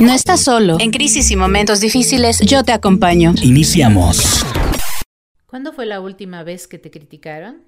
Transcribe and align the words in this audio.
No 0.00 0.12
estás 0.12 0.44
solo. 0.44 0.76
En 0.78 0.92
crisis 0.92 1.28
y 1.32 1.36
momentos 1.36 1.80
difíciles, 1.80 2.38
yo 2.38 2.62
te 2.62 2.70
acompaño. 2.70 3.34
Iniciamos. 3.42 4.44
¿Cuándo 5.46 5.72
fue 5.72 5.86
la 5.86 6.00
última 6.00 6.44
vez 6.44 6.68
que 6.68 6.78
te 6.78 6.92
criticaron? 6.92 7.64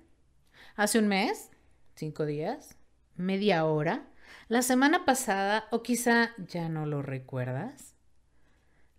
¿Hace 0.77 1.01
un 1.01 1.08
mes? 1.08 1.51
¿Cinco 1.96 2.27
días? 2.27 2.77
¿Media 3.16 3.64
hora? 3.64 4.04
¿La 4.46 4.62
semana 4.62 5.04
pasada? 5.04 5.64
¿O 5.72 5.82
quizá 5.82 6.30
ya 6.46 6.69
no 6.69 6.87
lo 6.87 7.03
recuerdas? 7.03 7.97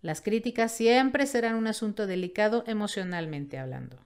Las 0.02 0.20
críticas 0.20 0.76
siempre 0.76 1.26
serán 1.26 1.54
un 1.54 1.68
asunto 1.68 2.06
delicado 2.06 2.64
emocionalmente 2.66 3.58
hablando. 3.58 3.96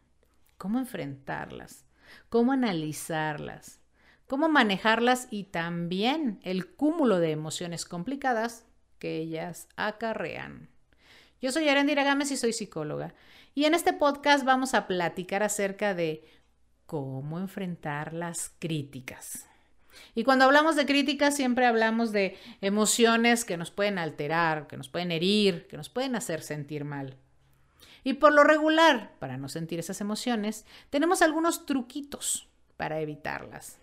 ¿Cómo 0.56 0.78
enfrentarlas? 0.78 1.84
¿Cómo 2.28 2.52
analizarlas? 2.52 3.80
¿Cómo 4.28 4.48
manejarlas? 4.48 5.26
Y 5.32 5.44
también 5.44 6.38
el 6.44 6.68
cúmulo 6.68 7.18
de 7.18 7.32
emociones 7.32 7.86
complicadas 7.86 8.66
que 8.98 9.16
ellas 9.16 9.68
acarrean. 9.76 10.68
Yo 11.40 11.52
soy 11.52 11.68
Arendira 11.68 12.04
Gámez 12.04 12.30
y 12.30 12.36
soy 12.36 12.52
psicóloga. 12.52 13.14
Y 13.54 13.64
en 13.64 13.74
este 13.74 13.92
podcast 13.92 14.44
vamos 14.44 14.74
a 14.74 14.86
platicar 14.86 15.42
acerca 15.42 15.94
de 15.94 16.24
cómo 16.86 17.38
enfrentar 17.38 18.12
las 18.12 18.50
críticas. 18.58 19.46
Y 20.14 20.24
cuando 20.24 20.44
hablamos 20.44 20.76
de 20.76 20.86
críticas 20.86 21.36
siempre 21.36 21.66
hablamos 21.66 22.12
de 22.12 22.36
emociones 22.60 23.44
que 23.44 23.56
nos 23.56 23.70
pueden 23.70 23.98
alterar, 23.98 24.66
que 24.66 24.76
nos 24.76 24.88
pueden 24.88 25.10
herir, 25.10 25.66
que 25.68 25.76
nos 25.76 25.88
pueden 25.88 26.16
hacer 26.16 26.42
sentir 26.42 26.84
mal. 26.84 27.16
Y 28.04 28.14
por 28.14 28.32
lo 28.32 28.44
regular, 28.44 29.12
para 29.18 29.36
no 29.36 29.48
sentir 29.48 29.80
esas 29.80 30.00
emociones, 30.00 30.64
tenemos 30.90 31.22
algunos 31.22 31.66
truquitos 31.66 32.48
para 32.76 33.00
evitarlas. 33.00 33.78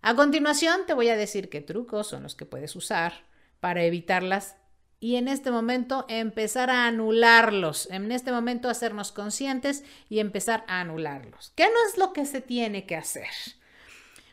A 0.00 0.14
continuación 0.14 0.86
te 0.86 0.94
voy 0.94 1.08
a 1.08 1.16
decir 1.16 1.50
qué 1.50 1.60
trucos 1.60 2.06
son 2.06 2.22
los 2.22 2.34
que 2.34 2.46
puedes 2.46 2.76
usar 2.76 3.27
para 3.60 3.82
evitarlas 3.82 4.56
y 5.00 5.16
en 5.16 5.28
este 5.28 5.50
momento 5.50 6.04
empezar 6.08 6.70
a 6.70 6.86
anularlos, 6.86 7.88
en 7.90 8.10
este 8.10 8.32
momento 8.32 8.68
hacernos 8.68 9.12
conscientes 9.12 9.84
y 10.08 10.18
empezar 10.18 10.64
a 10.66 10.80
anularlos. 10.80 11.52
¿Qué 11.54 11.64
no 11.64 11.88
es 11.88 11.98
lo 11.98 12.12
que 12.12 12.26
se 12.26 12.40
tiene 12.40 12.84
que 12.84 12.96
hacer? 12.96 13.28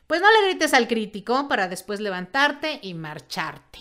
Pues 0.08 0.22
no 0.22 0.32
le 0.32 0.48
grites 0.48 0.74
al 0.74 0.88
crítico 0.88 1.48
para 1.48 1.68
después 1.68 2.00
levantarte 2.00 2.80
y 2.82 2.94
marcharte. 2.96 3.80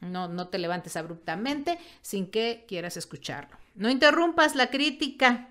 No, 0.00 0.28
no 0.28 0.48
te 0.48 0.58
levantes 0.58 0.96
abruptamente 0.96 1.78
sin 2.02 2.30
que 2.30 2.64
quieras 2.68 2.96
escucharlo. 2.96 3.56
No 3.74 3.90
interrumpas 3.90 4.54
la 4.54 4.70
crítica. 4.70 5.48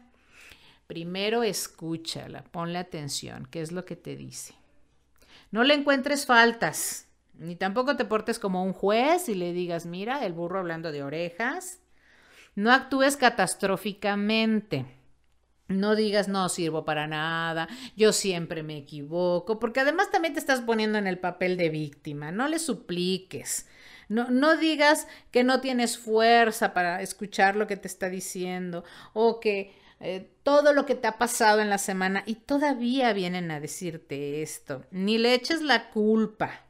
Primero 0.87 1.43
escúchala, 1.43 2.43
ponle 2.43 2.77
atención, 2.77 3.47
qué 3.49 3.61
es 3.61 3.71
lo 3.71 3.83
que 3.83 3.95
te 3.95 4.15
dice. 4.15 4.53
No 5.51 5.63
le 5.63 5.73
encuentres 5.73 6.25
faltas. 6.25 7.07
Ni 7.35 7.55
tampoco 7.55 7.95
te 7.95 8.05
portes 8.05 8.39
como 8.39 8.63
un 8.63 8.73
juez 8.73 9.27
y 9.29 9.35
le 9.35 9.53
digas, 9.53 9.85
mira, 9.85 10.25
el 10.25 10.33
burro 10.33 10.59
hablando 10.59 10.91
de 10.91 11.03
orejas. 11.03 11.79
No 12.55 12.71
actúes 12.71 13.17
catastróficamente. 13.17 14.85
No 15.67 15.95
digas, 15.95 16.27
no 16.27 16.49
sirvo 16.49 16.83
para 16.85 17.07
nada, 17.07 17.67
yo 17.95 18.11
siempre 18.11 18.63
me 18.63 18.77
equivoco, 18.77 19.59
porque 19.59 19.79
además 19.79 20.11
también 20.11 20.33
te 20.33 20.39
estás 20.39 20.59
poniendo 20.61 20.97
en 20.97 21.07
el 21.07 21.19
papel 21.19 21.57
de 21.57 21.69
víctima. 21.69 22.31
No 22.31 22.47
le 22.47 22.59
supliques. 22.59 23.67
No, 24.09 24.29
no 24.29 24.57
digas 24.57 25.07
que 25.31 25.43
no 25.43 25.61
tienes 25.61 25.97
fuerza 25.97 26.73
para 26.73 27.01
escuchar 27.01 27.55
lo 27.55 27.65
que 27.65 27.77
te 27.77 27.87
está 27.87 28.09
diciendo 28.09 28.83
o 29.13 29.39
que 29.39 29.73
eh, 30.01 30.29
todo 30.43 30.73
lo 30.73 30.85
que 30.85 30.95
te 30.95 31.07
ha 31.07 31.17
pasado 31.17 31.61
en 31.61 31.69
la 31.69 31.77
semana 31.77 32.23
y 32.25 32.35
todavía 32.35 33.13
vienen 33.13 33.49
a 33.49 33.61
decirte 33.61 34.41
esto. 34.41 34.83
Ni 34.91 35.17
le 35.17 35.33
eches 35.33 35.61
la 35.61 35.89
culpa 35.89 36.63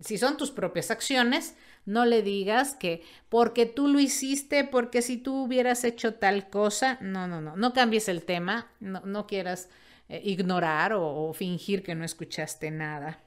si 0.00 0.18
son 0.18 0.36
tus 0.36 0.50
propias 0.50 0.90
acciones, 0.90 1.54
no 1.86 2.04
le 2.04 2.22
digas 2.22 2.74
que 2.74 3.02
porque 3.28 3.66
tú 3.66 3.88
lo 3.88 4.00
hiciste, 4.00 4.64
porque 4.64 5.02
si 5.02 5.16
tú 5.16 5.44
hubieras 5.44 5.84
hecho 5.84 6.14
tal 6.14 6.48
cosa, 6.50 6.98
no, 7.00 7.26
no, 7.26 7.40
no, 7.40 7.56
no 7.56 7.72
cambies 7.72 8.08
el 8.08 8.24
tema, 8.24 8.70
no, 8.80 9.00
no 9.00 9.26
quieras 9.26 9.68
eh, 10.08 10.20
ignorar 10.24 10.92
o, 10.92 11.28
o 11.28 11.32
fingir 11.32 11.82
que 11.82 11.94
no 11.94 12.04
escuchaste 12.04 12.70
nada. 12.70 13.20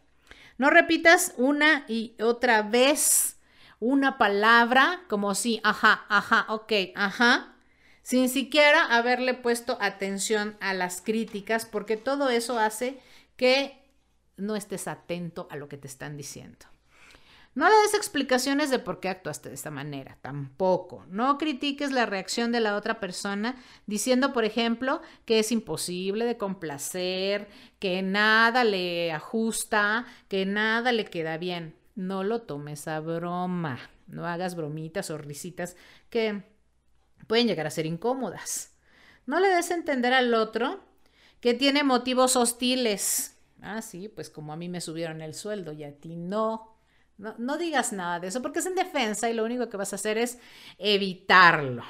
No 0.57 0.69
repitas 0.69 1.33
una 1.37 1.85
y 1.87 2.15
otra 2.21 2.61
vez 2.61 3.37
una 3.79 4.17
palabra 4.17 5.01
como 5.09 5.35
si, 5.35 5.59
ajá, 5.63 6.05
ajá, 6.07 6.45
ok, 6.47 6.71
ajá, 6.95 7.55
sin 8.01 8.29
siquiera 8.29 8.85
haberle 8.85 9.33
puesto 9.33 9.77
atención 9.81 10.55
a 10.59 10.73
las 10.73 11.01
críticas, 11.01 11.65
porque 11.65 11.97
todo 11.97 12.29
eso 12.29 12.59
hace 12.59 12.99
que 13.35 13.82
no 14.45 14.55
estés 14.55 14.87
atento 14.87 15.47
a 15.49 15.55
lo 15.55 15.67
que 15.69 15.77
te 15.77 15.87
están 15.87 16.17
diciendo. 16.17 16.67
No 17.55 17.69
le 17.69 17.75
des 17.83 17.93
explicaciones 17.93 18.71
de 18.71 18.79
por 18.79 18.99
qué 18.99 19.09
actuaste 19.09 19.49
de 19.49 19.55
esta 19.55 19.69
manera, 19.69 20.17
tampoco. 20.21 21.05
No 21.09 21.37
critiques 21.37 21.91
la 21.91 22.07
reacción 22.07 22.51
de 22.51 22.59
la 22.59 22.75
otra 22.75 22.99
persona 22.99 23.55
diciendo, 23.85 24.33
por 24.33 24.43
ejemplo, 24.43 25.01
que 25.25 25.37
es 25.37 25.51
imposible 25.51 26.25
de 26.25 26.37
complacer, 26.37 27.47
que 27.77 28.01
nada 28.01 28.63
le 28.63 29.11
ajusta, 29.11 30.07
que 30.29 30.47
nada 30.47 30.91
le 30.91 31.05
queda 31.05 31.37
bien. 31.37 31.75
No 31.93 32.23
lo 32.23 32.41
tomes 32.41 32.87
a 32.87 32.99
broma. 32.99 33.77
No 34.07 34.25
hagas 34.25 34.55
bromitas 34.55 35.11
o 35.11 35.19
risitas 35.19 35.75
que 36.09 36.41
pueden 37.27 37.45
llegar 37.45 37.67
a 37.67 37.71
ser 37.71 37.85
incómodas. 37.85 38.71
No 39.27 39.39
le 39.39 39.49
des 39.49 39.69
a 39.69 39.75
entender 39.75 40.13
al 40.13 40.33
otro 40.33 40.83
que 41.39 41.53
tiene 41.53 41.83
motivos 41.83 42.35
hostiles 42.35 43.32
Ah, 43.63 43.81
sí, 43.81 44.09
pues 44.09 44.29
como 44.29 44.51
a 44.51 44.57
mí 44.57 44.67
me 44.67 44.81
subieron 44.81 45.21
el 45.21 45.33
sueldo 45.33 45.71
y 45.71 45.85
a 45.85 45.97
ti 45.97 46.17
no. 46.17 46.75
no. 47.17 47.57
Digas 47.57 47.93
nada 47.93 48.19
de 48.19 48.27
eso 48.27 48.41
porque 48.41 48.59
es 48.59 48.65
en 48.65 48.75
defensa 48.75 49.29
y 49.29 49.33
lo 49.33 49.45
único 49.45 49.69
que 49.69 49.77
vas 49.77 49.93
a 49.93 49.95
hacer 49.95 50.17
es 50.17 50.37
evitarlo. 50.77 51.83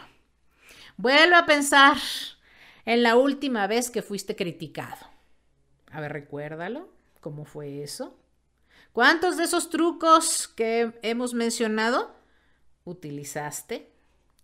Vuelve 0.98 1.36
a 1.36 1.48
pensar 1.48 1.98
en 2.86 3.02
la 3.02 3.16
última 3.16 3.66
vez 3.66 3.90
que 3.90 4.04
fuiste 4.04 4.36
criticado. 4.36 5.08
A 5.92 6.00
ver, 6.00 6.14
recuérdalo. 6.14 6.90
¿Cómo 7.22 7.44
fue 7.44 7.82
eso? 7.82 8.16
¿Cuántos 8.92 9.38
de 9.38 9.46
esos 9.46 9.72
trucos 9.72 10.48
que 10.48 11.00
hemos 11.02 11.34
mencionado 11.34 12.16
utilizaste? 12.84 13.90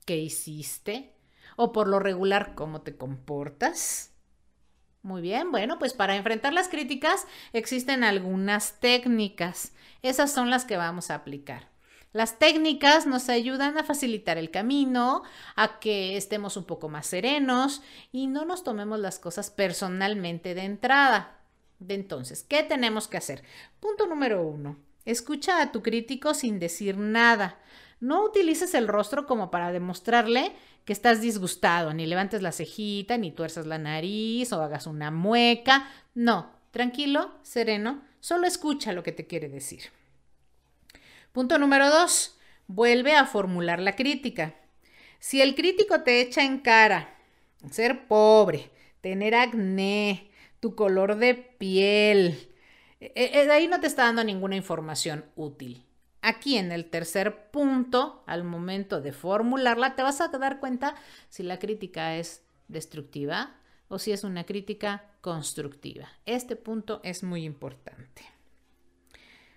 ¿Qué 0.06 0.18
hiciste? 0.18 1.14
¿O 1.58 1.72
por 1.74 1.88
lo 1.88 2.00
regular 2.00 2.56
cómo 2.56 2.82
te 2.82 2.98
comportas? 2.98 4.09
Muy 5.02 5.22
bien, 5.22 5.52
bueno, 5.52 5.80
pues 5.80 5.94
para 5.94 6.16
enfrentar 6.16 6.54
las 6.54 6.68
críticas 6.68 7.26
existen 7.54 8.04
algunas 8.04 8.80
técnicas. 8.80 9.72
Esas 10.02 10.32
son 10.32 10.50
las 10.50 10.66
que 10.66 10.78
vamos 10.78 11.10
a 11.10 11.16
aplicar. 11.16 11.70
Las 12.12 12.40
técnicas 12.40 13.06
nos 13.06 13.30
ayudan 13.30 13.78
a 13.78 13.84
facilitar 13.84 14.38
el 14.38 14.52
camino, 14.52 15.24
a 15.56 15.80
que 15.80 16.18
estemos 16.18 16.58
un 16.58 16.66
poco 16.66 16.90
más 16.90 17.06
serenos 17.06 17.82
y 18.12 18.28
no 18.28 18.46
nos 18.46 18.64
tomemos 18.64 19.00
las 19.00 19.20
cosas 19.20 19.52
personalmente 19.52 20.56
de 20.56 20.64
entrada. 20.64 21.38
Entonces, 21.88 22.44
¿qué 22.44 22.64
tenemos 22.64 23.08
que 23.08 23.18
hacer? 23.18 23.44
Punto 23.80 24.08
número 24.08 24.42
uno. 24.42 24.89
Escucha 25.06 25.62
a 25.62 25.72
tu 25.72 25.82
crítico 25.82 26.34
sin 26.34 26.60
decir 26.60 26.98
nada. 26.98 27.60
No 28.00 28.24
utilices 28.24 28.74
el 28.74 28.88
rostro 28.88 29.26
como 29.26 29.52
para 29.52 29.72
demostrarle 29.72 30.54
que 30.86 30.94
estás 30.94 31.22
disgustado, 31.22 31.94
ni 31.94 32.06
levantes 32.06 32.42
la 32.42 32.52
cejita, 32.52 33.18
ni 33.18 33.32
tuerzas 33.32 33.66
la 33.66 33.78
nariz 33.78 34.52
o 34.54 34.62
hagas 34.62 34.88
una 34.88 35.12
mueca. 35.12 35.88
No, 36.16 36.52
tranquilo, 36.72 37.32
sereno, 37.44 38.04
solo 38.20 38.48
escucha 38.48 38.94
lo 38.94 39.04
que 39.04 39.12
te 39.12 39.28
quiere 39.28 39.50
decir. 39.50 39.84
Punto 41.31 41.58
número 41.58 41.90
dos, 41.90 42.38
vuelve 42.68 43.16
a 43.16 43.26
formular 43.26 43.80
la 43.80 43.96
crítica. 43.96 44.56
Si 45.20 45.42
el 45.42 45.54
crítico 45.56 46.02
te 46.02 46.22
echa 46.22 46.44
en 46.44 46.60
cara 46.60 47.16
ser 47.70 48.08
pobre, 48.08 48.72
tener 49.02 49.36
acné, 49.36 50.31
tu 50.60 50.76
color 50.76 51.18
de 51.18 51.36
piel, 51.36 52.49
de 53.00 53.52
ahí 53.52 53.68
no 53.68 53.80
te 53.80 53.88
está 53.88 54.04
dando 54.04 54.24
ninguna 54.24 54.56
información 54.56 55.26
útil. 55.36 55.86
Aquí 56.22 56.58
en 56.58 56.72
el 56.72 56.90
tercer 56.90 57.50
punto, 57.50 58.24
al 58.28 58.44
momento 58.44 59.00
de 59.00 59.13
formularla, 59.13 59.96
te 59.96 60.04
vas 60.04 60.19
a 60.19 60.28
dar 60.28 60.60
cuenta 60.60 60.96
si 61.30 61.44
la 61.44 61.60
crítica 61.60 62.16
es 62.18 62.44
destructiva 62.68 63.56
o 63.88 64.00
si 64.00 64.12
es 64.12 64.24
una 64.24 64.46
crítica 64.46 65.06
constructiva. 65.22 66.10
Este 66.25 66.57
punto 66.57 67.00
es 67.04 67.24
muy 67.24 67.46
importante. 67.46 68.24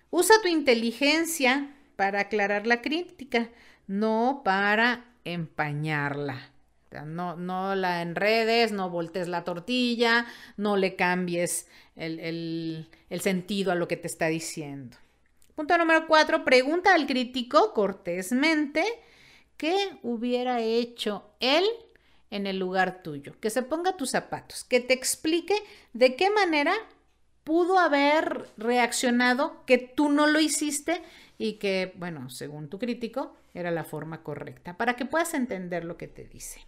Usa 0.09 0.35
tu 0.41 0.47
inteligencia 0.47 1.75
para 1.95 2.21
aclarar 2.21 2.65
la 2.65 2.81
crítica, 2.81 3.49
no 3.87 4.41
para 4.45 5.05
empañarla. 5.25 6.52
No, 7.01 7.35
no 7.35 7.75
la 7.75 8.01
enredes, 8.01 8.71
no 8.71 8.89
voltees 8.89 9.27
la 9.27 9.43
tortilla, 9.43 10.27
no 10.55 10.77
le 10.77 10.95
cambies 10.95 11.67
el, 11.95 12.87
el 13.09 13.21
sentido 13.21 13.71
a 13.71 13.75
lo 13.75 13.87
que 13.87 13.97
te 13.97 14.07
está 14.07 14.27
diciendo. 14.27 14.97
Punto 15.55 15.77
número 15.77 16.07
cuatro, 16.07 16.45
pregunta 16.45 16.93
al 16.93 17.05
crítico 17.05 17.73
cortésmente 17.73 18.83
qué 19.57 19.75
hubiera 20.01 20.61
hecho 20.61 21.35
él 21.39 21.65
en 22.31 22.47
el 22.47 22.57
lugar 22.57 23.03
tuyo, 23.03 23.39
que 23.39 23.51
se 23.51 23.61
ponga 23.61 23.95
tus 23.95 24.09
zapatos, 24.09 24.63
que 24.63 24.79
te 24.79 24.93
explique 24.93 25.55
de 25.93 26.15
qué 26.15 26.31
manera 26.31 26.73
pudo 27.43 27.77
haber 27.77 28.49
reaccionado 28.57 29.63
que 29.65 29.77
tú 29.77 30.09
no 30.09 30.25
lo 30.25 30.39
hiciste 30.39 31.03
y 31.37 31.53
que, 31.53 31.93
bueno, 31.97 32.29
según 32.29 32.69
tu 32.69 32.79
crítico, 32.79 33.35
era 33.53 33.69
la 33.69 33.83
forma 33.83 34.23
correcta, 34.23 34.77
para 34.77 34.95
que 34.95 35.05
puedas 35.05 35.35
entender 35.35 35.85
lo 35.85 35.97
que 35.97 36.07
te 36.07 36.23
dice. 36.25 36.65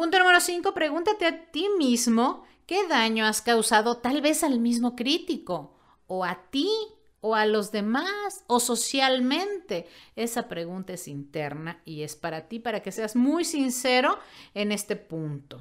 Punto 0.00 0.18
número 0.18 0.40
5, 0.40 0.72
pregúntate 0.72 1.26
a 1.26 1.50
ti 1.50 1.68
mismo 1.76 2.44
qué 2.64 2.88
daño 2.88 3.26
has 3.26 3.42
causado 3.42 3.98
tal 3.98 4.22
vez 4.22 4.42
al 4.42 4.58
mismo 4.58 4.96
crítico 4.96 5.74
o 6.06 6.24
a 6.24 6.48
ti 6.48 6.70
o 7.20 7.34
a 7.34 7.44
los 7.44 7.70
demás 7.70 8.42
o 8.46 8.60
socialmente? 8.60 9.86
Esa 10.16 10.48
pregunta 10.48 10.94
es 10.94 11.06
interna 11.06 11.82
y 11.84 12.00
es 12.00 12.16
para 12.16 12.48
ti, 12.48 12.60
para 12.60 12.80
que 12.80 12.92
seas 12.92 13.14
muy 13.14 13.44
sincero 13.44 14.18
en 14.54 14.72
este 14.72 14.96
punto. 14.96 15.60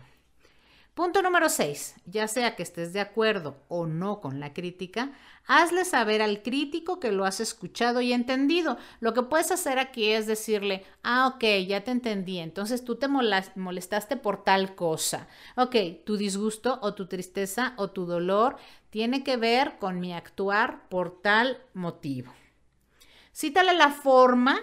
Punto 1.00 1.22
número 1.22 1.48
6. 1.48 1.96
Ya 2.08 2.28
sea 2.28 2.58
que 2.58 2.64
estés 2.64 2.92
de 2.92 3.00
acuerdo 3.00 3.56
o 3.70 3.86
no 3.86 4.20
con 4.20 4.42
la 4.42 4.52
crítica, 4.52 5.14
hazle 5.48 5.86
saber 5.86 6.22
al 6.22 6.42
crítico 6.42 7.00
que 7.00 7.14
lo 7.14 7.24
has 7.24 7.40
escuchado 7.40 8.02
y 8.02 8.12
entendido. 8.12 8.78
Lo 9.00 9.14
que 9.14 9.24
puedes 9.24 9.50
hacer 9.50 9.80
aquí 9.80 10.12
es 10.12 10.28
decirle, 10.28 10.84
ah, 11.02 11.28
ok, 11.28 11.66
ya 11.66 11.86
te 11.86 11.92
entendí, 11.92 12.40
entonces 12.40 12.84
tú 12.84 12.98
te 12.98 13.08
molestaste 13.08 14.18
por 14.18 14.44
tal 14.44 14.76
cosa. 14.76 15.30
Ok, 15.56 15.78
tu 16.06 16.18
disgusto 16.18 16.80
o 16.82 16.94
tu 16.94 17.08
tristeza 17.08 17.76
o 17.78 17.92
tu 17.92 18.06
dolor 18.06 18.58
tiene 18.90 19.24
que 19.24 19.38
ver 19.38 19.78
con 19.80 20.02
mi 20.02 20.12
actuar 20.12 20.90
por 20.90 21.22
tal 21.22 21.64
motivo. 21.74 22.34
Cítale 23.32 23.74
la 23.74 23.92
forma 23.92 24.60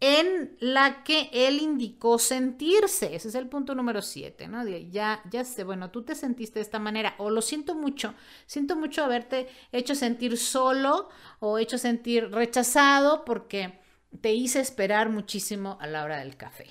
en 0.00 0.56
la 0.60 1.04
que 1.04 1.28
él 1.32 1.60
indicó 1.60 2.18
sentirse. 2.18 3.14
Ese 3.14 3.28
es 3.28 3.34
el 3.34 3.48
punto 3.48 3.74
número 3.74 4.00
siete, 4.00 4.48
¿no? 4.48 4.66
Ya, 4.66 5.22
ya 5.30 5.44
sé, 5.44 5.62
bueno, 5.62 5.90
tú 5.90 6.02
te 6.02 6.14
sentiste 6.14 6.58
de 6.58 6.62
esta 6.62 6.78
manera 6.78 7.14
o 7.18 7.28
lo 7.28 7.42
siento 7.42 7.74
mucho, 7.74 8.14
siento 8.46 8.76
mucho 8.76 9.04
haberte 9.04 9.48
hecho 9.72 9.94
sentir 9.94 10.38
solo 10.38 11.10
o 11.38 11.58
hecho 11.58 11.76
sentir 11.76 12.30
rechazado 12.30 13.24
porque 13.26 13.78
te 14.20 14.32
hice 14.32 14.60
esperar 14.60 15.10
muchísimo 15.10 15.76
a 15.80 15.86
la 15.86 16.02
hora 16.02 16.18
del 16.18 16.36
café. 16.36 16.66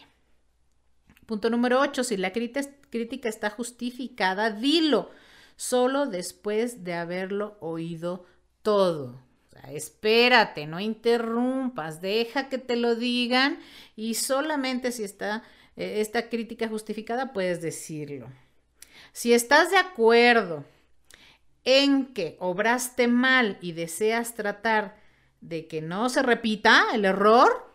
Punto 1.27 1.51
número 1.51 1.79
ocho, 1.79 2.03
si 2.03 2.17
la 2.17 2.33
crítica 2.33 3.29
está 3.29 3.51
justificada, 3.51 4.49
dilo, 4.49 5.11
solo 5.55 6.07
después 6.07 6.83
de 6.83 6.95
haberlo 6.95 7.57
oído 7.61 8.25
todo 8.63 9.28
espérate, 9.71 10.65
no 10.65 10.79
interrumpas, 10.79 12.01
deja 12.01 12.49
que 12.49 12.57
te 12.57 12.75
lo 12.75 12.95
digan 12.95 13.59
y 13.95 14.15
solamente 14.15 14.91
si 14.91 15.03
está 15.03 15.43
eh, 15.75 16.01
esta 16.01 16.29
crítica 16.29 16.67
justificada 16.67 17.33
puedes 17.33 17.61
decirlo. 17.61 18.29
Si 19.11 19.33
estás 19.33 19.71
de 19.71 19.77
acuerdo 19.77 20.65
en 21.63 22.13
que 22.13 22.37
obraste 22.39 23.07
mal 23.07 23.57
y 23.61 23.73
deseas 23.73 24.35
tratar 24.35 24.99
de 25.41 25.67
que 25.67 25.81
no 25.81 26.09
se 26.09 26.21
repita 26.21 26.87
el 26.93 27.05
error, 27.05 27.73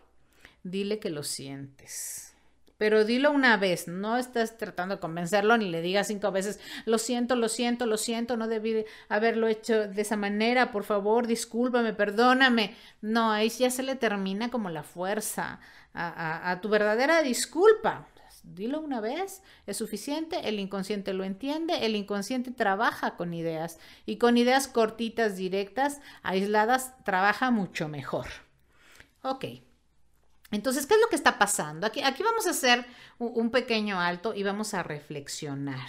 dile 0.63 0.99
que 0.99 1.09
lo 1.09 1.23
sientes 1.23 2.34
pero 2.77 3.05
dilo 3.05 3.31
una 3.31 3.57
vez, 3.57 3.87
no 3.87 4.17
estás 4.17 4.57
tratando 4.57 4.95
de 4.95 5.01
convencerlo 5.01 5.57
ni 5.57 5.69
le 5.69 5.81
digas 5.81 6.07
cinco 6.07 6.31
veces, 6.31 6.59
lo 6.85 6.97
siento, 6.97 7.35
lo 7.35 7.47
siento, 7.47 7.85
lo 7.85 7.97
siento, 7.97 8.35
no 8.35 8.47
debí 8.47 8.85
haberlo 9.07 9.47
hecho 9.47 9.87
de 9.87 10.01
esa 10.01 10.17
manera, 10.17 10.71
por 10.71 10.83
favor, 10.83 11.27
discúlpame, 11.27 11.93
perdóname. 11.93 12.75
No, 13.01 13.31
ahí 13.31 13.49
ya 13.49 13.69
se 13.69 13.83
le 13.83 13.95
termina 13.95 14.51
como 14.51 14.69
la 14.69 14.83
fuerza 14.83 15.59
a, 15.93 16.59
tu 16.61 16.69
verdadera 16.69 17.21
disculpa. 17.21 18.07
Dilo 18.43 18.79
una 18.79 19.01
vez, 19.01 19.41
es 19.65 19.77
suficiente, 19.77 20.47
el 20.47 20.59
inconsciente 20.59 21.13
lo 21.13 21.23
entiende, 21.23 21.83
el 21.83 21.95
inconsciente 21.95 22.51
trabaja 22.51 23.15
con 23.15 23.33
ideas 23.33 23.79
y 24.05 24.17
con 24.17 24.37
ideas 24.37 24.67
cortitas, 24.67 25.35
directas, 25.35 25.99
aisladas, 26.21 26.93
trabaja 27.03 27.49
mucho 27.49 27.87
mejor. 27.87 28.27
Ok, 29.23 29.45
entonces, 30.55 30.85
¿qué 30.85 30.95
es 30.95 31.01
lo 31.01 31.07
que 31.07 31.15
está 31.15 31.37
pasando? 31.37 31.85
Aquí, 31.87 32.01
vamos 32.23 32.47
a 32.47 32.51
hacer 32.51 32.85
un, 33.19 33.51
pequeño 33.51 33.99
alto 33.99 34.33
y 34.33 34.43
vamos 34.43 34.73
a 34.73 34.83
reflexionar. 34.83 35.87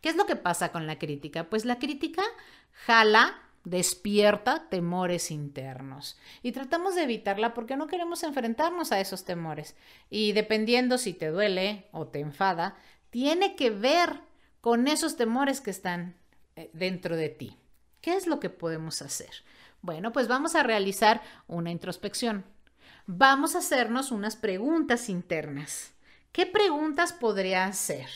¿Qué 0.00 0.08
es 0.08 0.16
lo 0.16 0.26
que 0.26 0.36
pasa 0.36 0.70
con 0.72 0.86
la 0.86 0.98
crítica? 0.98 1.44
Pues 1.44 1.64
la 1.64 1.78
crítica 1.78 2.22
jala, 2.86 3.42
despierta 3.64 4.68
temores 4.70 5.30
internos 5.30 6.16
y 6.42 6.52
tratamos 6.52 6.94
de 6.94 7.02
evitarla 7.02 7.52
porque 7.52 7.76
no 7.76 7.86
queremos 7.86 8.22
enfrentarnos 8.22 8.92
a 8.92 9.00
esos 9.00 9.24
temores. 9.24 9.76
Y 10.10 10.32
dependiendo 10.32 10.98
si 10.98 11.12
te 11.12 11.28
duele 11.28 11.86
o 11.92 12.06
te 12.06 12.20
enfada, 12.20 12.76
tiene 13.10 13.56
que 13.56 13.70
ver 13.70 14.20
con 14.60 14.88
esos 14.88 15.16
temores 15.16 15.60
que 15.60 15.70
están 15.70 16.16
eh, 16.56 16.70
dentro 16.72 17.16
de 17.16 17.28
ti. 17.28 17.56
¿Qué 18.00 18.14
es 18.14 18.26
lo 18.26 18.40
que 18.40 18.50
podemos 18.50 19.02
hacer? 19.02 19.30
Bueno, 19.80 20.12
pues 20.12 20.28
vamos 20.28 20.54
a 20.54 20.62
realizar 20.62 21.22
una 21.46 21.70
introspección 21.70 22.44
vamos 23.08 23.54
a 23.54 23.60
hacernos 23.60 24.12
unas 24.12 24.36
preguntas 24.36 25.08
internas. 25.08 25.94
¿Qué 26.30 26.44
preguntas 26.44 27.14
podría 27.14 27.64
hacer? 27.64 28.06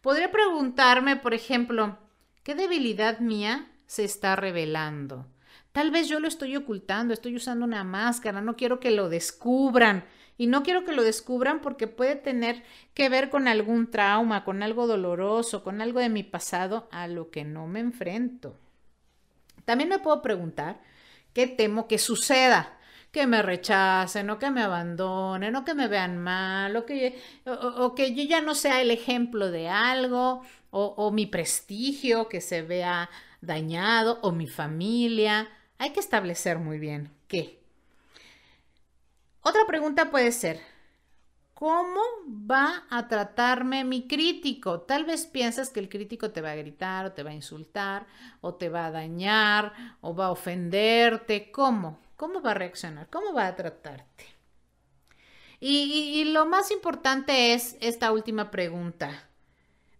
Podría 0.00 0.30
preguntarme, 0.30 1.16
por 1.16 1.34
ejemplo, 1.34 1.98
¿qué 2.44 2.54
debilidad 2.54 3.18
mía 3.18 3.68
se 3.86 4.04
está 4.04 4.36
revelando? 4.36 5.26
Tal 5.72 5.90
vez 5.90 6.08
yo 6.08 6.20
lo 6.20 6.28
estoy 6.28 6.54
ocultando, 6.54 7.12
estoy 7.12 7.34
usando 7.34 7.64
una 7.64 7.82
máscara, 7.82 8.40
no 8.40 8.54
quiero 8.54 8.78
que 8.78 8.92
lo 8.92 9.08
descubran. 9.08 10.04
Y 10.38 10.46
no 10.46 10.62
quiero 10.62 10.84
que 10.84 10.92
lo 10.92 11.02
descubran 11.02 11.60
porque 11.60 11.88
puede 11.88 12.14
tener 12.14 12.62
que 12.94 13.08
ver 13.08 13.28
con 13.28 13.48
algún 13.48 13.90
trauma, 13.90 14.44
con 14.44 14.62
algo 14.62 14.86
doloroso, 14.86 15.64
con 15.64 15.80
algo 15.80 15.98
de 15.98 16.08
mi 16.08 16.22
pasado 16.22 16.88
a 16.92 17.08
lo 17.08 17.30
que 17.30 17.44
no 17.44 17.66
me 17.66 17.80
enfrento. 17.80 18.56
También 19.64 19.90
me 19.90 19.98
puedo 19.98 20.22
preguntar 20.22 20.80
qué 21.32 21.46
temo 21.48 21.86
que 21.86 21.98
suceda 21.98 22.78
que 23.12 23.26
me 23.26 23.42
rechacen 23.42 24.30
o 24.30 24.38
que 24.38 24.50
me 24.50 24.62
abandonen 24.62 25.54
o 25.56 25.64
que 25.64 25.74
me 25.74 25.86
vean 25.88 26.18
mal 26.18 26.74
o 26.76 26.86
que, 26.86 27.20
o, 27.46 27.94
que 27.94 28.14
yo 28.14 28.24
ya 28.24 28.40
no 28.40 28.54
sea 28.54 28.80
el 28.80 28.90
ejemplo 28.90 29.50
de 29.50 29.68
algo 29.68 30.42
o, 30.70 30.86
o 30.96 31.10
mi 31.12 31.26
prestigio 31.26 32.28
que 32.28 32.40
se 32.40 32.62
vea 32.62 33.10
dañado 33.42 34.18
o 34.22 34.32
mi 34.32 34.46
familia. 34.48 35.48
Hay 35.78 35.90
que 35.90 36.00
establecer 36.00 36.58
muy 36.58 36.78
bien 36.78 37.10
qué. 37.28 37.60
Otra 39.42 39.66
pregunta 39.66 40.10
puede 40.10 40.32
ser, 40.32 40.60
¿Cómo 41.62 42.00
va 42.50 42.82
a 42.90 43.06
tratarme 43.06 43.84
mi 43.84 44.08
crítico? 44.08 44.80
Tal 44.80 45.04
vez 45.04 45.26
piensas 45.26 45.70
que 45.70 45.78
el 45.78 45.88
crítico 45.88 46.32
te 46.32 46.40
va 46.40 46.50
a 46.50 46.56
gritar 46.56 47.06
o 47.06 47.12
te 47.12 47.22
va 47.22 47.30
a 47.30 47.34
insultar 47.34 48.04
o 48.40 48.54
te 48.56 48.68
va 48.68 48.86
a 48.86 48.90
dañar 48.90 49.72
o 50.00 50.12
va 50.12 50.26
a 50.26 50.30
ofenderte. 50.32 51.52
¿Cómo? 51.52 52.00
¿Cómo 52.22 52.40
va 52.40 52.52
a 52.52 52.54
reaccionar? 52.54 53.10
¿Cómo 53.10 53.32
va 53.32 53.48
a 53.48 53.56
tratarte? 53.56 54.26
Y, 55.58 56.22
lo 56.26 56.46
más 56.46 56.70
importante 56.70 57.52
es 57.52 57.76
esta 57.80 58.12
última 58.12 58.52
pregunta. 58.52 59.28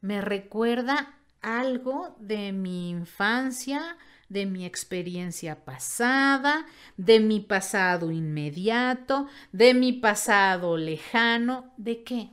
¿Me 0.01 0.21
recuerda 0.21 1.19
algo 1.41 2.15
de 2.21 2.53
mi 2.53 2.91
infancia, 2.91 3.97
de 4.29 4.47
mi 4.47 4.65
experiencia 4.65 5.65
pasada, 5.65 6.65
de 6.97 7.19
mi 7.19 7.41
pasado 7.41 8.13
inmediato, 8.13 9.27
de 9.51 9.75
mi 9.75 9.93
pasado 9.93 10.77
lejano? 10.77 11.75
¿De 11.77 12.05
qué? 12.05 12.31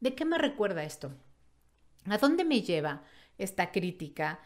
¿De 0.00 0.16
qué 0.16 0.24
me 0.24 0.38
recuerda 0.38 0.82
esto? 0.82 1.12
¿A 2.06 2.18
dónde 2.18 2.44
me 2.44 2.62
lleva 2.62 3.04
esta 3.38 3.70
crítica? 3.70 4.40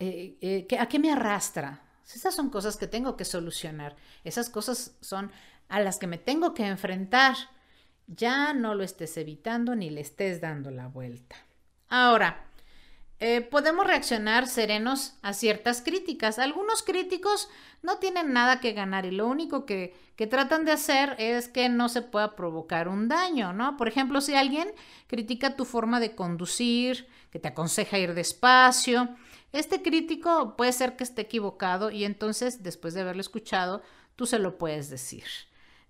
Eh, 0.00 0.38
eh, 0.40 0.66
¿A 0.80 0.88
qué 0.88 0.98
me 0.98 1.12
arrastra? 1.12 1.84
Esas 2.12 2.34
son 2.34 2.50
cosas 2.50 2.76
que 2.76 2.86
tengo 2.86 3.16
que 3.16 3.24
solucionar. 3.24 3.96
Esas 4.24 4.50
cosas 4.50 4.96
son 5.00 5.30
a 5.68 5.80
las 5.80 5.98
que 5.98 6.06
me 6.06 6.18
tengo 6.18 6.54
que 6.54 6.66
enfrentar. 6.66 7.36
Ya 8.06 8.52
no 8.52 8.74
lo 8.74 8.84
estés 8.84 9.16
evitando 9.16 9.74
ni 9.74 9.90
le 9.90 10.00
estés 10.02 10.40
dando 10.40 10.70
la 10.70 10.88
vuelta. 10.88 11.36
Ahora, 11.88 12.44
eh, 13.20 13.40
podemos 13.40 13.86
reaccionar 13.86 14.48
serenos 14.48 15.14
a 15.22 15.32
ciertas 15.32 15.82
críticas. 15.82 16.38
Algunos 16.38 16.82
críticos 16.82 17.48
no 17.82 17.98
tienen 17.98 18.32
nada 18.32 18.60
que 18.60 18.72
ganar 18.72 19.06
y 19.06 19.12
lo 19.12 19.26
único 19.26 19.64
que, 19.66 19.94
que, 20.16 20.26
tratan 20.26 20.64
de 20.64 20.72
hacer 20.72 21.14
es 21.18 21.48
que 21.48 21.68
no 21.68 21.88
se 21.88 22.02
pueda 22.02 22.34
provocar 22.34 22.88
un 22.88 23.08
daño, 23.08 23.52
¿no? 23.52 23.76
Por 23.76 23.88
ejemplo, 23.88 24.20
si 24.20 24.34
alguien 24.34 24.68
critica 25.06 25.56
tu 25.56 25.64
forma 25.64 26.00
de 26.00 26.14
conducir, 26.14 27.08
que 27.30 27.38
te 27.38 27.48
aconseja 27.48 27.98
ir 27.98 28.14
despacio, 28.14 29.08
este 29.52 29.82
crítico 29.82 30.56
puede 30.56 30.72
ser 30.72 30.96
que 30.96 31.04
esté 31.04 31.22
equivocado 31.22 31.92
y 31.92 32.04
entonces, 32.04 32.64
después 32.64 32.92
de 32.92 33.02
haberlo 33.02 33.20
escuchado, 33.20 33.82
tú 34.16 34.26
se 34.26 34.40
lo 34.40 34.58
puedes 34.58 34.90
decir. 34.90 35.24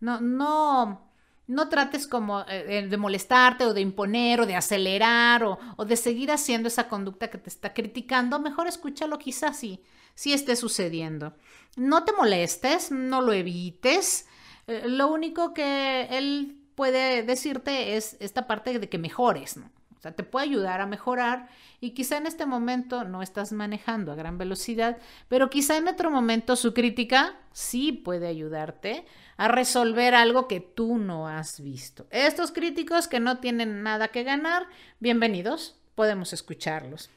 No, 0.01 0.21
no, 0.21 1.09
no 1.47 1.69
trates 1.69 2.07
como 2.07 2.45
eh, 2.49 2.87
de 2.89 2.97
molestarte 2.97 3.65
o 3.65 3.75
de 3.75 3.81
imponer 3.81 4.41
o 4.41 4.47
de 4.47 4.57
acelerar 4.57 5.45
o, 5.45 5.85
de 5.85 5.97
seguir 5.97 6.31
haciendo 6.31 6.69
esa 6.69 6.89
conducta 6.89 7.29
que 7.29 7.39
te 7.39 7.51
está 7.51 7.75
criticando. 7.75 8.39
Mejor 8.39 8.67
escúchalo 8.67 9.19
quizás 9.19 9.59
si, 9.59 9.83
si 10.15 10.33
esté 10.33 10.57
sucediendo. 10.57 11.35
No 11.77 12.05
te 12.05 12.13
molestes, 12.13 12.91
no 12.91 13.21
lo 13.21 13.33
evites. 13.33 14.27
Eh, 14.67 14.85
lo 14.87 15.09
único 15.09 15.53
que 15.53 16.09
él 16.11 16.61
puede 16.75 17.23
decirte 17.23 17.97
es 17.97 18.17
esta 18.21 18.47
parte 18.47 18.79
de 18.79 18.89
que 18.89 18.99
mejores, 18.99 19.57
¿no? 19.57 19.71
Sea, 20.05 20.13
te 20.13 20.23
puede 20.23 20.47
ayudar 20.47 20.81
a 20.81 20.87
mejorar 20.87 21.49
y 21.81 21.91
quizá 21.91 22.17
en 22.17 22.27
este 22.27 22.47
momento 22.47 23.05
no 23.05 23.23
estás 23.23 23.53
manejando 23.53 24.13
a 24.13 24.15
gran 24.15 24.39
velocidad, 24.39 24.99
pero 25.29 25.51
quizá 25.51 25.77
en 25.77 25.89
otro 25.89 26.11
momento 26.11 26.57
su 26.57 26.73
crítica 26.75 27.37
sí 27.53 27.93
puede 27.93 28.27
ayudarte 28.27 29.05
a 29.37 29.49
resolver 29.49 30.15
algo 30.15 30.47
que 30.47 30.61
tú 30.61 30.99
no 30.99 31.29
has 31.29 31.61
visto. 31.61 32.07
Estos 32.11 32.53
críticos 32.53 33.09
que 33.09 33.21
no 33.21 33.39
tienen 33.39 33.83
nada 33.83 34.09
que 34.09 34.23
ganar, 34.23 34.67
bienvenidos, 35.01 35.81
podemos 35.95 36.33
escucharlos. 36.33 37.11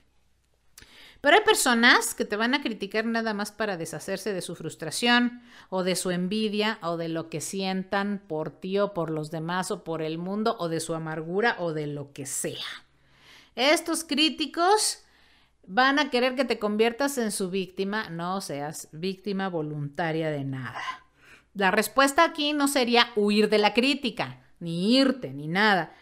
Pero 1.22 1.38
hay 1.38 1.44
personas 1.44 2.14
que 2.14 2.26
te 2.26 2.36
van 2.36 2.54
a 2.54 2.62
criticar 2.62 3.06
nada 3.06 3.34
más 3.34 3.52
para 3.52 3.78
deshacerse 3.78 4.34
de 4.34 4.42
su 4.42 4.56
frustración 4.56 5.42
o 5.70 5.84
de 5.84 5.96
su 5.96 6.12
envidia 6.12 6.80
o 6.82 6.98
de 6.98 7.10
lo 7.10 7.30
que 7.30 7.42
sientan 7.42 8.22
por 8.28 8.52
ti 8.52 8.78
o 8.80 8.94
por 8.94 9.10
los 9.10 9.32
demás 9.32 9.72
o 9.72 9.84
por 9.84 10.02
el 10.02 10.18
mundo 10.18 10.56
o 10.60 10.70
de 10.70 10.80
su 10.80 10.94
amargura 10.94 11.56
o 11.60 11.74
de 11.74 11.88
lo 11.88 12.14
que 12.14 12.26
sea. 12.26 12.66
Estos 13.56 14.04
críticos 14.04 15.04
van 15.66 16.00
a 16.00 16.10
querer 16.10 16.36
que 16.36 16.46
te 16.46 16.60
conviertas 16.60 17.18
en 17.18 17.32
su 17.32 17.50
víctima, 17.50 18.10
no 18.10 18.40
seas 18.42 18.88
víctima 18.92 19.50
voluntaria 19.50 20.30
de 20.30 20.44
nada. 20.44 20.82
La 21.54 21.72
respuesta 21.72 22.24
aquí 22.24 22.54
no 22.54 22.68
sería 22.68 23.08
huir 23.16 23.50
de 23.50 23.58
la 23.58 23.74
crítica, 23.74 24.44
ni 24.60 24.96
irte, 24.98 25.34
ni 25.34 25.48
nada. 25.48 25.94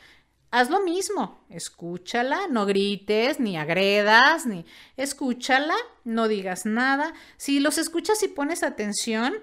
Haz 0.52 0.70
lo 0.70 0.82
mismo, 0.82 1.46
escúchala, 1.50 2.48
no 2.50 2.66
grites, 2.66 3.40
ni 3.40 3.58
agredas, 3.58 4.46
ni 4.46 4.66
escúchala, 4.96 5.76
no 6.04 6.28
digas 6.28 6.66
nada. 6.66 7.14
Si 7.38 7.60
los 7.60 7.78
escuchas 7.78 8.24
y 8.24 8.30
pones 8.30 8.64
atención, 8.64 9.34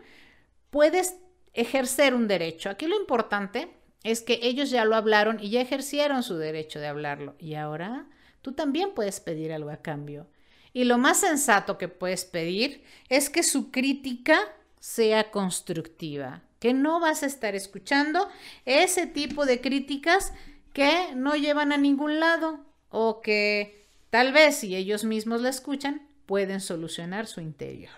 puedes 0.70 1.16
ejercer 1.52 2.14
un 2.14 2.28
derecho. 2.28 2.70
Aquí 2.70 2.86
lo 2.86 2.98
importante 2.98 3.76
es 4.04 4.22
que 4.22 4.40
ellos 4.42 4.70
ya 4.70 4.84
lo 4.84 4.96
hablaron 4.96 5.38
y 5.40 5.50
ya 5.50 5.60
ejercieron 5.60 6.22
su 6.22 6.36
derecho 6.36 6.80
de 6.80 6.88
hablarlo. 6.88 7.34
Y 7.38 7.54
ahora 7.54 8.06
tú 8.40 8.52
también 8.52 8.94
puedes 8.94 9.20
pedir 9.20 9.52
algo 9.52 9.70
a 9.70 9.82
cambio. 9.82 10.26
Y 10.72 10.84
lo 10.84 10.98
más 10.98 11.20
sensato 11.20 11.76
que 11.78 11.88
puedes 11.88 12.24
pedir 12.24 12.82
es 13.08 13.28
que 13.28 13.42
su 13.42 13.70
crítica 13.70 14.38
sea 14.80 15.30
constructiva, 15.30 16.42
que 16.58 16.72
no 16.72 16.98
vas 16.98 17.22
a 17.22 17.26
estar 17.26 17.54
escuchando 17.54 18.28
ese 18.64 19.06
tipo 19.06 19.44
de 19.44 19.60
críticas 19.60 20.32
que 20.72 21.14
no 21.14 21.36
llevan 21.36 21.72
a 21.72 21.76
ningún 21.76 22.20
lado 22.20 22.60
o 22.88 23.20
que 23.20 23.86
tal 24.10 24.32
vez 24.32 24.56
si 24.56 24.76
ellos 24.76 25.04
mismos 25.04 25.40
la 25.40 25.48
escuchan 25.48 26.06
pueden 26.26 26.60
solucionar 26.60 27.26
su 27.26 27.40
interior. 27.40 27.90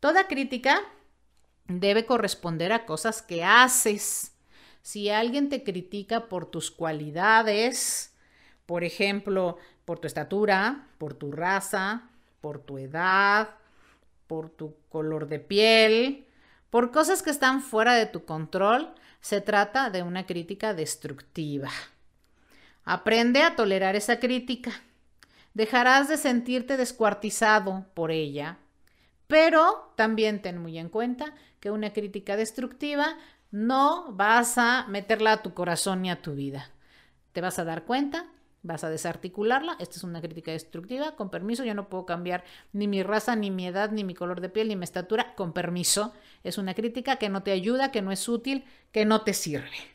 Toda 0.00 0.26
crítica 0.26 0.80
debe 1.68 2.06
corresponder 2.06 2.72
a 2.72 2.86
cosas 2.86 3.22
que 3.22 3.44
haces 3.44 4.32
si 4.82 5.10
alguien 5.10 5.48
te 5.48 5.62
critica 5.62 6.28
por 6.28 6.46
tus 6.46 6.70
cualidades, 6.70 8.14
por 8.66 8.84
ejemplo, 8.84 9.58
por 9.84 9.98
tu 10.00 10.06
estatura, 10.06 10.88
por 10.98 11.14
tu 11.14 11.30
raza, 11.30 12.10
por 12.40 12.58
tu 12.58 12.78
edad, 12.78 13.50
por 14.26 14.50
tu 14.50 14.74
color 14.88 15.28
de 15.28 15.38
piel, 15.38 16.26
por 16.72 16.90
cosas 16.90 17.22
que 17.22 17.28
están 17.28 17.60
fuera 17.60 17.92
de 17.92 18.06
tu 18.06 18.24
control, 18.24 18.94
se 19.20 19.42
trata 19.42 19.90
de 19.90 20.02
una 20.02 20.24
crítica 20.24 20.72
destructiva. 20.72 21.68
Aprende 22.82 23.42
a 23.42 23.56
tolerar 23.56 23.94
esa 23.94 24.18
crítica. 24.18 24.72
Dejarás 25.52 26.08
de 26.08 26.16
sentirte 26.16 26.78
descuartizado 26.78 27.84
por 27.92 28.10
ella, 28.10 28.56
pero 29.26 29.92
también 29.96 30.40
ten 30.40 30.56
muy 30.56 30.78
en 30.78 30.88
cuenta 30.88 31.34
que 31.60 31.70
una 31.70 31.92
crítica 31.92 32.38
destructiva 32.38 33.18
no 33.50 34.10
vas 34.12 34.56
a 34.56 34.86
meterla 34.88 35.32
a 35.32 35.42
tu 35.42 35.52
corazón 35.52 36.00
ni 36.00 36.10
a 36.10 36.22
tu 36.22 36.34
vida. 36.34 36.70
Te 37.32 37.42
vas 37.42 37.58
a 37.58 37.64
dar 37.64 37.84
cuenta, 37.84 38.24
vas 38.62 38.84
a 38.84 38.90
desarticularla. 38.90 39.76
Esta 39.78 39.96
es 39.96 40.04
una 40.04 40.20
crítica 40.20 40.52
destructiva. 40.52 41.16
Con 41.16 41.30
permiso, 41.30 41.64
yo 41.64 41.74
no 41.74 41.88
puedo 41.88 42.06
cambiar 42.06 42.44
ni 42.72 42.88
mi 42.88 43.02
raza, 43.02 43.36
ni 43.36 43.50
mi 43.50 43.66
edad, 43.66 43.90
ni 43.90 44.04
mi 44.04 44.14
color 44.14 44.40
de 44.40 44.48
piel, 44.48 44.68
ni 44.68 44.76
mi 44.76 44.84
estatura. 44.84 45.34
Con 45.34 45.52
permiso, 45.52 46.12
es 46.44 46.58
una 46.58 46.74
crítica 46.74 47.16
que 47.16 47.28
no 47.28 47.42
te 47.42 47.52
ayuda, 47.52 47.90
que 47.90 48.02
no 48.02 48.12
es 48.12 48.28
útil, 48.28 48.64
que 48.92 49.04
no 49.04 49.22
te 49.22 49.34
sirve. 49.34 49.92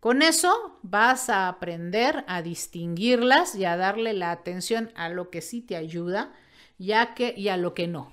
Con 0.00 0.22
eso 0.22 0.78
vas 0.82 1.28
a 1.28 1.48
aprender 1.48 2.24
a 2.26 2.40
distinguirlas 2.40 3.54
y 3.54 3.66
a 3.66 3.76
darle 3.76 4.14
la 4.14 4.30
atención 4.30 4.90
a 4.94 5.10
lo 5.10 5.28
que 5.28 5.42
sí 5.42 5.60
te 5.60 5.76
ayuda 5.76 6.32
ya 6.78 7.14
que, 7.14 7.34
y 7.36 7.48
a 7.48 7.58
lo 7.58 7.74
que 7.74 7.86
no. 7.86 8.12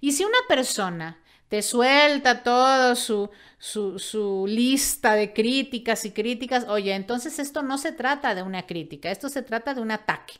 Y 0.00 0.12
si 0.12 0.24
una 0.24 0.38
persona 0.46 1.18
te 1.48 1.62
suelta 1.62 2.42
toda 2.42 2.94
su, 2.94 3.30
su, 3.58 4.44
lista 4.46 5.14
de 5.14 5.32
críticas 5.32 6.04
y 6.04 6.12
críticas. 6.12 6.66
Oye, 6.68 6.94
entonces 6.94 7.38
esto 7.38 7.62
no 7.62 7.78
se 7.78 7.92
trata 7.92 8.34
de 8.34 8.42
una 8.42 8.66
crítica, 8.66 9.10
esto 9.10 9.28
se 9.28 9.42
trata 9.42 9.74
de 9.74 9.80
un 9.80 9.90
ataque. 9.90 10.34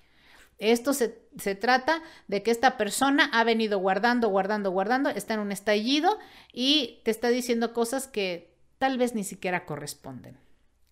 Esto 0.58 0.92
se, 0.92 1.22
se, 1.38 1.54
trata 1.54 2.02
de 2.26 2.42
que 2.42 2.50
esta 2.50 2.76
persona 2.76 3.30
ha 3.32 3.44
venido 3.44 3.78
guardando, 3.78 4.28
guardando, 4.28 4.72
guardando, 4.72 5.08
está 5.08 5.34
en 5.34 5.40
un 5.40 5.52
estallido 5.52 6.18
y 6.52 7.00
te 7.04 7.12
está 7.12 7.28
diciendo 7.28 7.72
cosas 7.72 8.08
que 8.08 8.52
tal 8.78 8.98
vez 8.98 9.14
ni 9.14 9.22
siquiera 9.22 9.64
corresponden. 9.66 10.36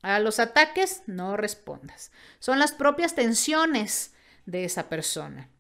A 0.02 0.20
los 0.20 0.38
ataques 0.38 1.02
no 1.06 1.36
respondas. 1.36 2.12
Son 2.38 2.60
las 2.60 2.70
propias 2.70 3.16
tensiones 3.16 4.14
de 4.46 4.64
esa 4.64 4.88
persona. 4.88 5.50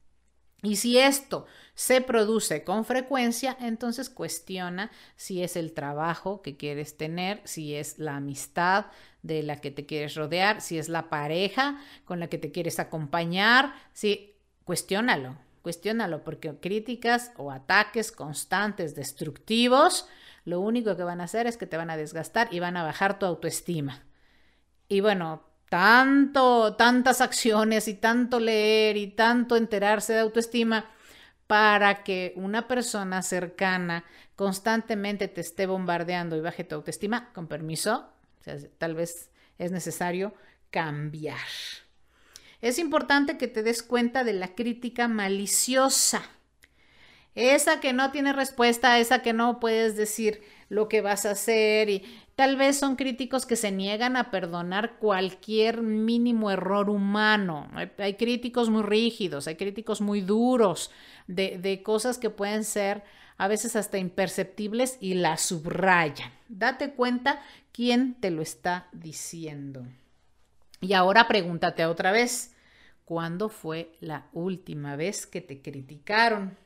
Y 0.62 0.76
si 0.76 0.98
esto 0.98 1.46
se 1.74 2.00
produce 2.00 2.64
con 2.64 2.84
frecuencia, 2.84 3.56
entonces 3.60 4.08
cuestiona 4.08 4.90
si 5.14 5.42
es 5.42 5.56
el 5.56 5.72
trabajo 5.72 6.40
que 6.40 6.56
quieres 6.56 6.96
tener, 6.96 7.40
si 7.44 7.74
es 7.74 7.98
la 7.98 8.16
amistad 8.16 8.86
de 9.22 9.42
la 9.42 9.60
que 9.60 9.70
te 9.70 9.84
quieres 9.84 10.14
rodear, 10.14 10.60
si 10.60 10.78
es 10.78 10.88
la 10.88 11.10
pareja 11.10 11.80
con 12.04 12.20
la 12.20 12.28
que 12.28 12.38
te 12.38 12.52
quieres 12.52 12.78
acompañar, 12.78 13.74
si 13.92 14.34
cuestiónalo, 14.64 15.36
cuestiónalo, 15.62 16.24
porque 16.24 16.54
críticas 16.58 17.32
o 17.36 17.50
ataques 17.50 18.10
constantes, 18.10 18.94
destructivos, 18.94 20.08
lo 20.44 20.60
único 20.60 20.96
que 20.96 21.02
van 21.02 21.20
a 21.20 21.24
hacer 21.24 21.46
es 21.46 21.56
que 21.56 21.66
te 21.66 21.76
van 21.76 21.90
a 21.90 21.96
desgastar 21.96 22.48
y 22.52 22.60
van 22.60 22.76
a 22.76 22.84
bajar 22.84 23.18
tu 23.18 23.26
autoestima. 23.26 24.04
Y 24.88 25.00
bueno, 25.00 25.42
tanto, 25.68 26.74
tantas 26.76 27.20
acciones 27.20 27.88
y 27.88 27.94
tanto 27.94 28.40
leer 28.40 28.96
y 28.96 29.08
tanto 29.08 29.56
enterarse 29.56 30.12
de 30.12 30.20
autoestima 30.20 30.90
para 31.46 32.02
que 32.02 32.32
una 32.36 32.68
persona 32.68 33.22
cercana 33.22 34.04
constantemente 34.34 35.28
te 35.28 35.40
esté 35.40 35.66
bombardeando 35.66 36.36
y 36.36 36.40
baje 36.40 36.64
tu 36.64 36.74
autoestima, 36.74 37.32
con 37.32 37.46
permiso, 37.46 38.08
tal 38.78 38.94
vez 38.94 39.30
es 39.58 39.72
necesario 39.72 40.34
cambiar. 40.70 41.38
Es 42.60 42.78
importante 42.78 43.38
que 43.38 43.48
te 43.48 43.62
des 43.62 43.82
cuenta 43.82 44.24
de 44.24 44.32
la 44.32 44.54
crítica 44.54 45.08
maliciosa, 45.08 46.22
esa 47.34 47.80
que 47.80 47.92
no 47.92 48.12
tiene 48.12 48.32
respuesta, 48.32 48.98
esa 48.98 49.20
que 49.20 49.32
no 49.32 49.60
puedes 49.60 49.94
decir 49.96 50.42
lo 50.68 50.88
que 50.88 51.02
vas 51.02 51.26
a 51.26 51.32
hacer 51.32 51.90
y 51.90 52.04
Tal 52.36 52.56
vez 52.56 52.78
son 52.78 52.96
críticos 52.96 53.46
que 53.46 53.56
se 53.56 53.72
niegan 53.72 54.14
a 54.18 54.30
perdonar 54.30 54.98
cualquier 54.98 55.80
mínimo 55.80 56.50
error 56.50 56.90
humano. 56.90 57.70
Hay, 57.96 58.14
críticos 58.14 58.68
muy 58.68 58.82
rígidos, 58.82 59.48
hay 59.48 59.56
críticos 59.56 60.02
muy 60.02 60.20
duros 60.20 60.90
de, 61.26 61.56
de 61.56 61.82
cosas 61.82 62.18
que 62.18 62.28
pueden 62.28 62.64
ser 62.64 63.04
a 63.38 63.48
veces 63.48 63.74
hasta 63.74 63.96
imperceptibles 63.96 64.98
y 65.00 65.14
la 65.14 65.38
subrayan. 65.38 66.30
Date 66.48 66.92
cuenta 66.92 67.42
quién 67.72 68.14
te 68.20 68.30
lo 68.30 68.42
está 68.42 68.88
diciendo. 68.92 69.86
Y 70.82 70.92
ahora 70.92 71.28
pregúntate 71.28 71.86
otra 71.86 72.12
vez, 72.12 72.54
¿cuándo 73.06 73.48
fue 73.48 73.96
la 74.00 74.26
última 74.34 74.94
vez 74.94 75.26
que 75.26 75.40
te 75.40 75.62
criticaron? 75.62 76.58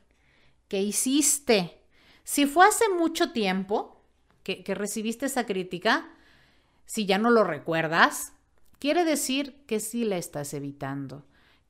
¿Qué 0.67 0.83
hiciste? 0.83 1.79
Si 2.25 2.47
fue 2.47 2.67
hace 2.67 2.89
mucho 2.89 3.31
tiempo, 3.31 4.00
que, 4.43 4.63
recibiste 4.75 5.27
esa 5.27 5.47
crítica, 5.47 6.09
si 6.87 7.07
ya 7.07 7.19
no 7.19 7.31
lo 7.31 7.45
recuerdas, 7.45 8.33
quiere 8.79 9.05
decir 9.05 9.65
que 9.67 9.81
sí 9.81 10.05
la 10.05 10.17
estás 10.17 10.55
evitando. 10.55 11.25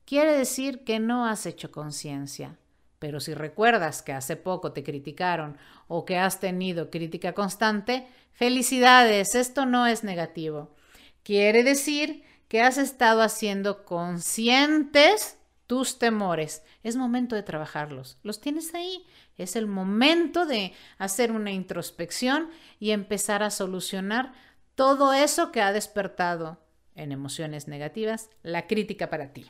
Quiere 0.05 0.33
decir 0.33 0.83
que 0.83 0.99
no 0.99 1.25
has 1.25 1.45
hecho 1.45 1.71
conciencia. 1.71 2.57
Pero 2.99 3.19
si 3.19 3.33
recuerdas 3.33 4.01
que 4.01 4.13
hace 4.13 4.35
poco 4.35 4.73
te 4.73 4.83
criticaron 4.83 5.57
o 5.87 6.05
que 6.05 6.17
has 6.17 6.39
tenido 6.39 6.89
crítica 6.89 7.33
constante, 7.33 8.07
felicidades, 8.33 9.35
esto 9.35 9.65
no 9.65 9.87
es 9.87 10.03
negativo. 10.03 10.75
Quiere 11.23 11.63
decir 11.63 12.23
que 12.47 12.61
has 12.61 12.77
estado 12.77 13.21
haciendo 13.21 13.85
conscientes 13.85 15.37
tus 15.71 15.99
temores. 15.99 16.63
Es 16.83 16.97
momento 16.97 17.33
de 17.33 17.43
trabajarlos. 17.43 18.17
Los 18.23 18.41
tienes 18.41 18.75
ahí. 18.75 19.05
Es 19.37 19.55
el 19.55 19.67
momento 19.67 20.45
de 20.45 20.73
hacer 20.97 21.31
una 21.31 21.53
introspección 21.53 22.49
y 22.77 22.91
empezar 22.91 23.41
a 23.41 23.51
solucionar 23.51 24.33
todo 24.75 25.13
eso 25.13 25.53
que 25.53 25.61
ha 25.61 25.71
despertado 25.71 26.61
en 26.93 27.13
emociones 27.13 27.69
negativas 27.69 28.29
la 28.43 28.67
crítica 28.67 29.09
para 29.09 29.31
ti. 29.31 29.49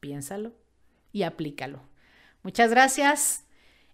Piénsalo 0.00 0.52
y 1.12 1.22
aplícalo. 1.22 1.80
Muchas 2.42 2.68
gracias. 2.68 3.44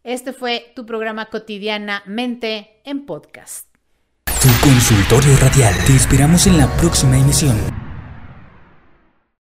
Este 0.02 0.32
fue 0.32 0.72
tu 0.74 0.84
programa 0.84 1.26
cotidianamente 1.26 2.80
en 2.82 3.06
podcast. 3.06 3.68
Tu 4.24 4.48
consultorio 4.60 5.36
radial. 5.36 5.72
Te 5.86 5.94
esperamos 5.94 6.48
en 6.48 6.58
la 6.58 6.66
próxima 6.78 7.16
emisión. 7.16 7.83